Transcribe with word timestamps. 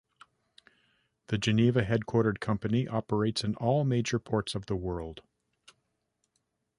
The 1.27 1.37
Geneva-headquartered 1.37 2.39
company 2.39 2.87
operates 2.87 3.43
in 3.43 3.53
all 3.57 3.83
major 3.83 4.17
ports 4.17 4.55
of 4.55 4.65
the 4.65 4.75
world. 4.75 5.21